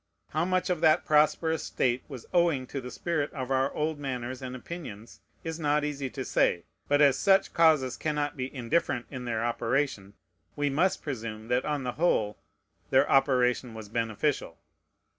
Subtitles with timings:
[0.29, 4.41] How much of that prosperous state was owing to the spirit of our old manners
[4.41, 9.25] and opinions is not easy to say; but as such causes cannot be indifferent in
[9.25, 10.15] their operation,
[10.55, 12.39] we must presume, that, on the whole,
[12.89, 14.57] their operation was beneficial.